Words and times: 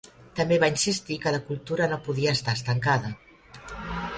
També 0.37 0.55
va 0.63 0.69
insistir 0.75 1.17
que 1.25 1.33
la 1.35 1.41
cultura 1.49 1.89
no 1.93 1.99
podia 2.09 2.33
estar 2.39 2.57
estancada. 2.61 3.13